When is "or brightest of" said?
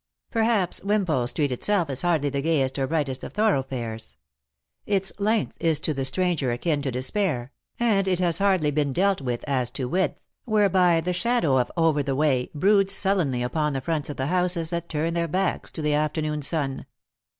2.79-3.33